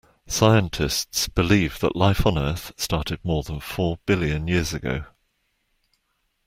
Scientists 0.25 1.27
believe 1.27 1.79
that 1.79 1.95
life 1.95 2.25
on 2.25 2.35
Earth 2.35 2.71
started 2.75 3.23
more 3.23 3.43
than 3.43 3.59
four 3.59 3.99
billion 4.07 4.47
years 4.47 4.73
ago 4.73 5.03